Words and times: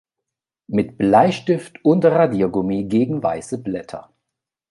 Mit 0.65 0.97
Bleistift 0.97 1.85
und 1.85 2.03
Radiergummi 2.03 2.85
gegen 2.85 3.21
weiße 3.21 3.59
Blätter. 3.61 4.09